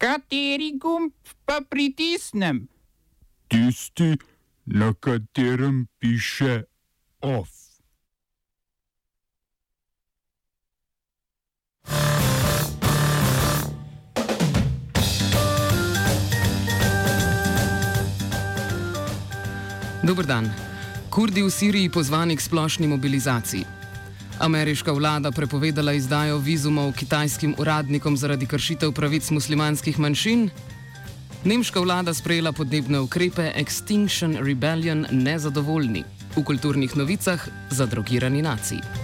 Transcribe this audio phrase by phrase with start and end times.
[0.00, 1.12] Kateri gumb
[1.44, 2.68] pa pritisnem?
[3.52, 4.16] Tisti,
[4.64, 6.64] na katerem piše
[7.20, 7.50] OF.
[20.00, 20.48] Dobr dan.
[21.12, 23.79] Kurdi v Siriji pozvani k splošni mobilizaciji.
[24.40, 30.48] Ameriška vlada prepovedala izdajo vizumov kitajskim uradnikom zaradi kršitev pravic muslimanskih manjšin.
[31.44, 36.04] Nemška vlada sprejela podnebne ukrepe Extinction Rebellion nezadovoljni.
[36.36, 38.99] V kulturnih novicah zadrogirani naciji.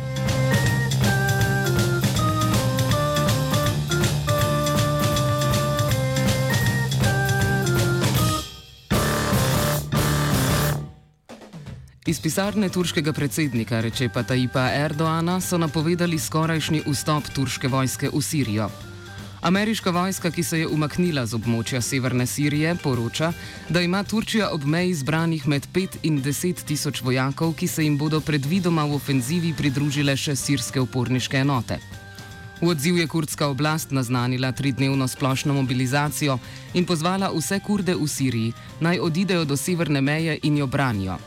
[12.07, 18.69] Iz pisarne turškega predsednika Rečepa Tajipa Erdoana so napovedali skorajšnji vstop turške vojske v Sirijo.
[19.43, 23.33] Ameriška vojska, ki se je umaknila z območja severne Sirije, poroča,
[23.69, 27.99] da ima Turčija ob meji zbranih med 5 in 10 tisoč vojakov, ki se jim
[27.99, 31.81] bodo predvidoma v ofenzivi pridružile še sirske uporniške enote.
[32.63, 36.39] V odziv je kurdska oblast naznanila tridnevno splošno mobilizacijo
[36.75, 41.19] in pozvala vse kurde v Siriji naj odidejo do severne meje in jo branijo.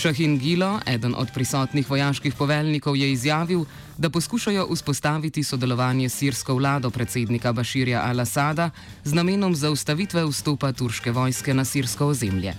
[0.00, 3.64] Šahin Gilo, eden od prisotnih vojaških poveljnikov, je izjavil,
[3.98, 8.70] da poskušajo vzpostaviti sodelovanje s sirsko vlado predsednika Baširja al-Assada
[9.04, 12.54] z namenom zaustavitve vstopa turške vojske na sirsko ozemlje.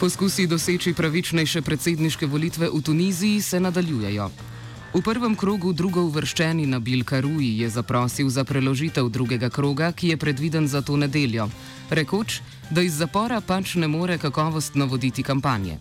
[0.00, 4.30] Poskusi doseči pravičnejše predsedniške volitve v Tuniziji se nadaljujejo.
[4.94, 10.16] V prvem krogu drugo uvrščeni Nabil Karuji je zaprosil za preložitev drugega kroga, ki je
[10.16, 11.48] predviden za to nedeljo,
[11.90, 12.38] rekoč,
[12.70, 15.80] da iz zapora pač ne more kakovostno voditi kampanje.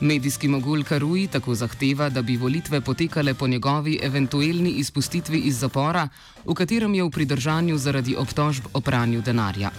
[0.00, 6.08] Medijski mogul Karuji tako zahteva, da bi volitve potekale po njegovi eventualni izpustitvi iz zapora,
[6.44, 9.70] v katerem je v pridržanju zaradi obtožb o pranju denarja.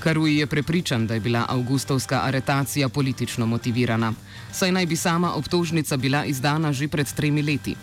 [0.00, 4.12] Karuji je prepričan, da je bila avgustovska aretacija politično motivirana,
[4.52, 7.76] saj naj bi sama obtožnica bila izdana že pred tremi leti.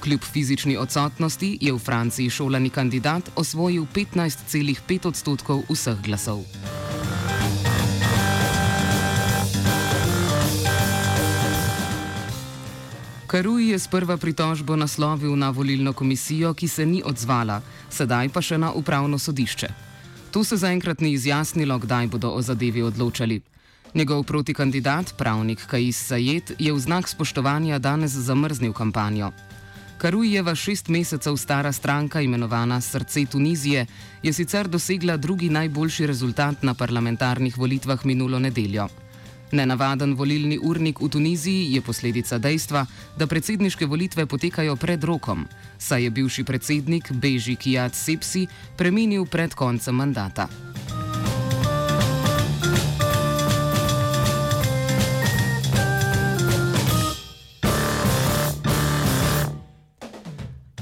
[0.00, 6.44] Kljub fizični odsotnosti je v Franciji šolani kandidat osvojil 15,5 odstotkov vseh glasov.
[13.26, 17.60] Karuji je sprva pritožbo naslovil na volilno komisijo, ki se ni odzvala,
[17.90, 19.85] sedaj pa še na upravno sodišče.
[20.36, 23.40] To se zaenkrat ni izjasnilo, kdaj bodo o zadevi odločali.
[23.94, 29.30] Njegov protikandidat, pravnik Kajis Sajet, je v znak spoštovanja danes zamrznil kampanjo.
[29.98, 33.86] Karujeva šest mesecev stara stranka, imenovana Srce Tunizije,
[34.22, 38.88] je sicer dosegla drugi najboljši rezultat na parlamentarnih volitvah minulo nedeljo.
[39.52, 42.86] Nenavaden volilni urnik v Tuniziji je posledica dejstva,
[43.18, 45.46] da predsedniške volitve potekajo pred rokom,
[45.78, 48.46] saj je bivši predsednik Beži Kijat Sepsi
[48.76, 50.48] preminil pred koncem mandata.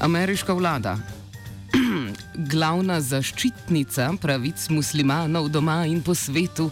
[0.04, 0.98] Ameriška vlada.
[2.52, 6.70] Glavna zaščitnica pravic muslimanov doma in po svetu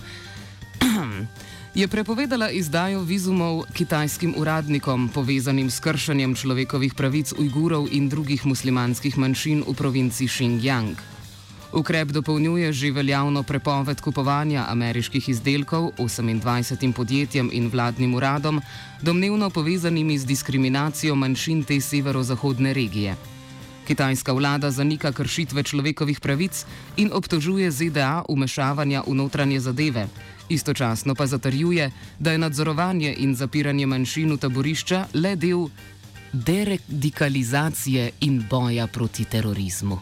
[1.74, 9.16] je prepovedala izdajo vizumov kitajskim uradnikom povezanim s kršenjem človekovih pravic Ujgurov in drugih muslimanskih
[9.18, 11.00] manjšin v provinci Xinjiang.
[11.72, 18.60] Ukrep dopolnjuje že veljavno prepoved kupovanja ameriških izdelkov 28 podjetjem in vladnim uradom,
[19.00, 23.16] domnevno povezanimi z diskriminacijo manjšin te severozahodne regije.
[23.92, 26.64] Kitajska vlada zanika kršitve človekovih pravic
[26.96, 30.06] in obtožuje ZDA umešavanja v notranje zadeve,
[30.48, 35.68] istočasno pa zatrjuje, da je nadzorovanje in zapiranje manjšin v taborišča le del
[36.32, 40.00] deradikalizacije in boja proti terorizmu.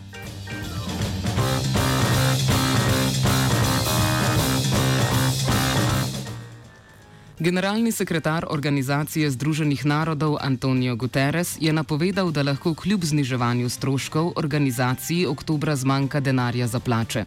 [7.41, 15.27] Generalni sekretar Organizacije Združenih narodov Antonijo Guterres je napovedal, da lahko kljub zniževanju stroškov organizaciji
[15.27, 17.25] oktobra zmanjka denarja za plače.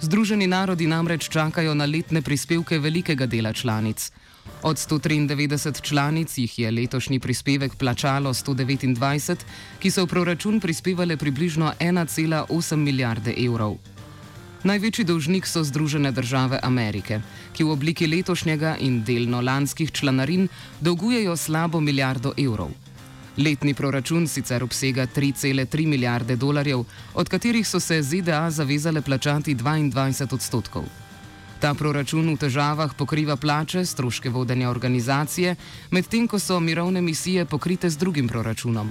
[0.00, 4.10] Združeni narodi namreč čakajo na letne prispevke velikega dela članic.
[4.62, 9.36] Od 193 članic jih je letošnji prispevek plačalo 129,
[9.78, 13.78] ki so v proračun prispevale približno 1,8 milijarde evrov.
[14.66, 17.20] Največji dolžnik so Združene države Amerike,
[17.54, 20.48] ki v obliki letošnjega in delno lanskih članarin
[20.80, 22.72] dolgujejo slabo milijardo evrov.
[23.38, 26.82] Letni proračun sicer obsega 3,3 milijarde dolarjev,
[27.14, 30.84] od katerih so se ZDA zavezale plačati 22 odstotkov.
[31.60, 35.54] Ta proračun v težavah pokriva plače, stroške vodenja organizacije,
[35.90, 38.90] medtem ko so mirovne misije pokrite z drugim proračunom.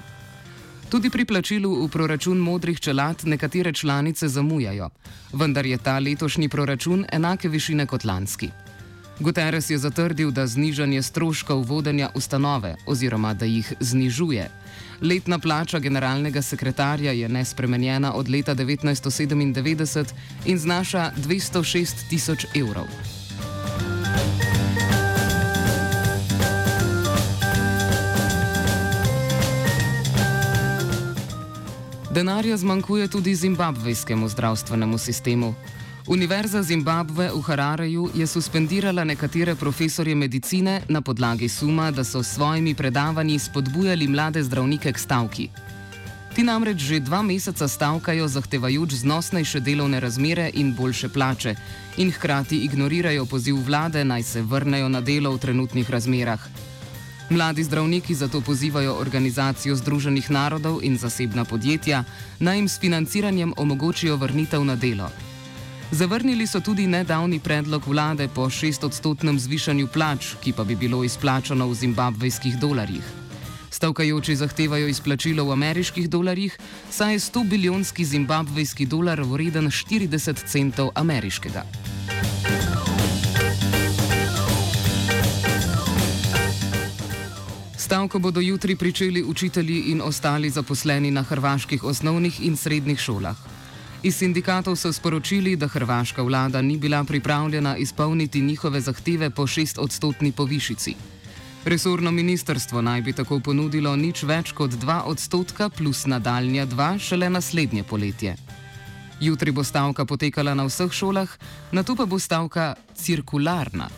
[0.89, 4.89] Tudi pri plačilu v proračun modrih čelad nekatere članice zamujajo,
[5.33, 8.49] vendar je ta letošnji proračun enake višine kot lanski.
[9.19, 14.49] Guterres je zatrdil, da znižanje stroškov vodenja ustanove oziroma da jih znižuje.
[15.01, 20.13] Letna plača generalnega sekretarja je nespremenjena od leta 1997
[20.45, 23.14] in znaša 206 tisoč evrov.
[32.15, 35.53] Denarja zmanjkuje tudi zimbabvejskemu zdravstvenemu sistemu.
[36.07, 42.39] Univerza Zimbabve v Harareju je suspendirala nekatere profesorje medicine na podlagi suma, da so s
[42.39, 45.49] svojimi predavanji spodbujali mlade zdravnike k stavki.
[46.35, 51.55] Ti namreč že dva meseca stavkajo, zahtevajoč znosnejše delovne razmere in boljše plače,
[51.97, 56.39] in hkrati ignorirajo poziv vlade naj se vrnejo na delo v trenutnih razmerah.
[57.29, 62.03] Mladi zdravniki zato pozivajo Organizacijo Združenih narodov in zasebna podjetja,
[62.39, 65.09] naj jim s financiranjem omogočijo vrnitev na delo.
[65.91, 71.67] Zavrnili so tudi nedavni predlog vlade po šestodstotnem zvišanju plač, ki pa bi bilo izplačano
[71.67, 73.03] v zimbabvejskih dolarjih.
[73.69, 76.57] Stavkajoči zahtevajo izplačilo v ameriških dolarjih,
[76.91, 81.65] saj je 100 bilijonski zimbabvejski dolar vreden 40 centov ameriškega.
[87.85, 93.35] Stavko bodo jutri pričeli učitelji in ostali zaposleni na hrvaških osnovnih in srednjih šolah.
[94.03, 99.77] Iz sindikatov so sporočili, da hrvaška vlada ni bila pripravljena izpolniti njihove zahteve po šest
[99.77, 100.95] odstotni povišici.
[101.65, 107.29] Resorno ministrstvo naj bi tako ponudilo nič več kot dva odstotka plus nadaljnja dva šele
[107.29, 108.35] naslednje poletje.
[109.21, 111.37] Jutri bo stavka potekala na vseh šolah,
[111.71, 113.89] na to pa bo stavka cirkularna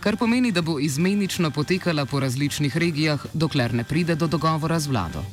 [0.00, 4.86] kar pomeni, da bo izmenično potekala po različnih regijah, dokler ne pride do dogovora z
[4.86, 5.24] vlado.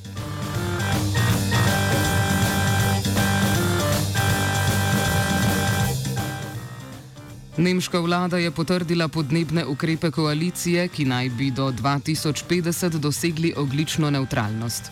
[7.58, 14.92] Nemška vlada je potrdila podnebne ukrepe koalicije, ki naj bi do 2050 dosegli oglično neutralnost.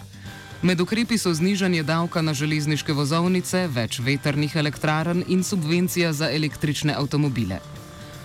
[0.62, 6.94] Med ukrepi so znižanje davka na železniške vozovnice, več veternih elektrarn in subvencija za električne
[6.94, 7.58] avtomobile.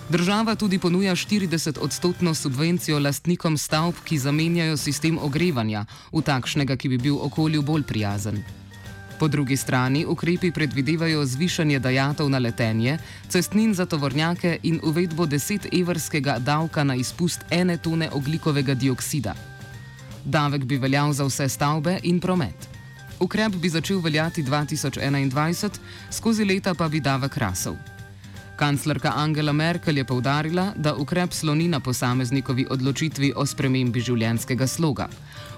[0.09, 6.97] Država tudi ponuja 40-odstotno subvencijo lastnikom stavb, ki zamenjajo sistem ogrevanja v takšnega, ki bi
[6.97, 8.39] bil okolju bolj prijazen.
[9.19, 12.97] Po drugi strani ukrepi predvidevajo zvišanje dajatov na letenje,
[13.29, 19.35] cestnin za tovornjake in uvedbo 10-evrskega davka na izpust ene tone oglikovega dioksida.
[20.25, 22.69] Davek bi veljal za vse stavbe in promet.
[23.19, 25.69] Ukrep bi začel veljati 2021,
[26.11, 27.75] skozi leta pa bi davek rasel.
[28.57, 35.05] Kanclerka Angela Merkel je povdarila, da ukrep sloni na posameznikovi odločitvi o spremembi življenjskega sloga.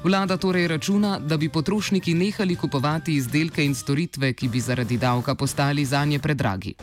[0.04, 5.36] Vlada torej računa, da bi potrošniki nehali kupovati izdelke in storitve, ki bi zaradi davka
[5.36, 6.76] postali za nje predragi.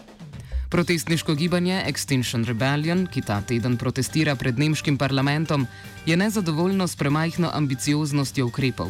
[0.71, 5.67] Protestniško gibanje Extinction Rebellion, ki ta teden protestira pred nemškim parlamentom,
[6.07, 8.89] je nezadovoljno s premajhno ambicioznostjo ukrepov.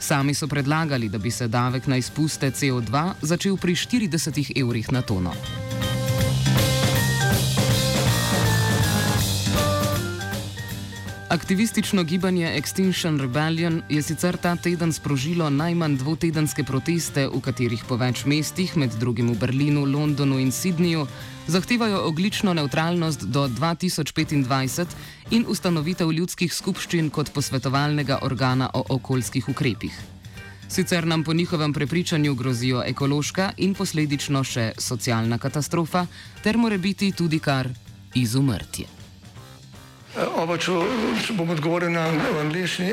[0.00, 5.02] Sami so predlagali, da bi se davek na izpuste CO2 začel pri 40 evrih na
[5.02, 5.32] tono.
[11.34, 17.98] Aktivistično gibanje Extinction Rebellion je sicer ta teden sprožilo najmanj dvotedenske proteste, v katerih po
[17.98, 21.08] več mestih, med drugim v Berlinu, Londonu in Sydneyju,
[21.50, 24.86] zahtevajo oglično neutralnost do 2025
[25.30, 30.00] in ustanovitev ljudskih skupščin kot posvetovalnega organa o okoljskih ukrepih.
[30.68, 36.06] Sicer nam po njihovem prepričanju grozijo ekološka in posledično še socialna katastrofa,
[36.42, 37.74] ter more biti tudi kar
[38.14, 39.03] izumrtje.
[40.14, 40.72] Oba, če,
[41.26, 42.06] če bom odgovoril na
[42.38, 42.92] angliški.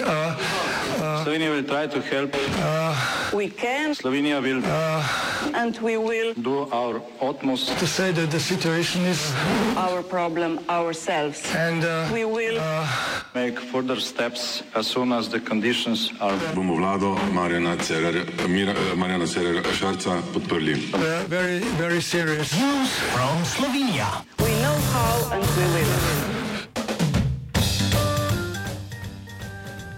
[1.21, 2.33] Slovenija will try to help.
[2.57, 2.97] Uh,
[3.33, 3.93] we can.
[3.93, 4.61] Slovenija will.
[4.65, 5.05] Uh,
[5.53, 6.33] and we will.
[6.33, 7.77] Do our utmost.
[7.77, 9.31] To say that the situation is.
[9.77, 11.45] Our problem ourselves.
[11.53, 12.57] And uh, we will.
[12.57, 12.87] Uh,
[13.35, 16.37] make further steps as soon as the conditions are.
[16.57, 20.73] Bomo vlado Marjana Cererja Šarca podprli.
[20.93, 22.51] Uh, very, very serious.
[22.57, 24.25] News from Slovenia.
[24.41, 25.90] We know how and we will.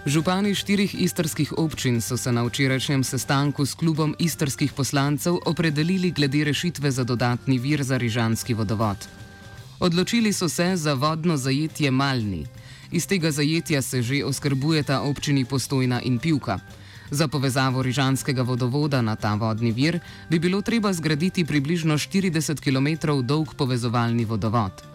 [0.04, 6.44] Župani štirih istrskih občin so se na včerajšnjem sestanku s klubom istrskih poslancev opredelili glede
[6.44, 9.08] rešitve za dodatni vir za rižanski vodovod.
[9.80, 12.44] Odločili so se za vodno zajetje Malni.
[12.92, 16.58] Iz tega zajetja se že oskrbujeta občini Postojna in Pivka.
[17.10, 23.08] Za povezavo rižanskega vodovoda na ta vodni vir bi bilo treba zgraditi približno 40 km
[23.24, 24.93] dolg povezovalni vodovod.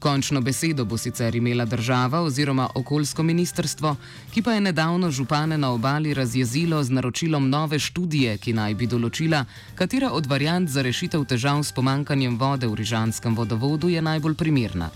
[0.00, 3.96] Končno besedo bo sicer imela država oziroma okoljsko ministrstvo,
[4.32, 8.86] ki pa je nedavno župane na obali razjezilo z naročilom nove študije, ki naj bi
[8.86, 14.34] določila, katera od variant za rešitev težav s pomankanjem vode v Rižanskem vodovodu je najbolj
[14.34, 14.88] primerna.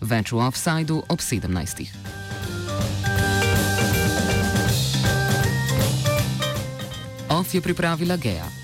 [0.00, 1.86] Več v offsajdu ob 17.
[7.30, 8.59] Off je pripravila Geja.